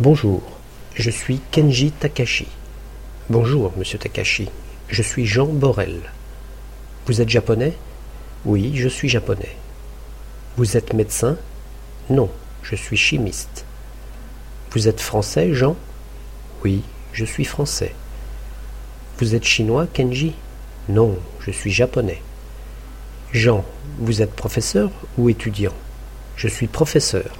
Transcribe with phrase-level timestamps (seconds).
[0.00, 0.40] Bonjour,
[0.94, 2.46] je suis Kenji Takashi.
[3.28, 4.48] Bonjour, monsieur Takashi,
[4.88, 6.00] je suis Jean Borel.
[7.04, 7.74] Vous êtes japonais?
[8.46, 9.54] Oui, je suis japonais.
[10.56, 11.36] Vous êtes médecin?
[12.08, 12.30] Non,
[12.62, 13.66] je suis chimiste.
[14.70, 15.76] Vous êtes français, Jean?
[16.64, 16.80] Oui,
[17.12, 17.94] je suis français.
[19.18, 20.32] Vous êtes chinois, Kenji?
[20.88, 22.22] Non, je suis japonais.
[23.32, 23.66] Jean,
[23.98, 25.74] vous êtes professeur ou étudiant?
[26.36, 27.36] Je suis professeur.